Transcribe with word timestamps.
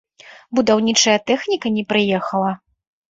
Будаўнічая 0.59 1.17
тэхніка 1.27 1.73
не 1.79 1.83
прыехала. 1.93 2.51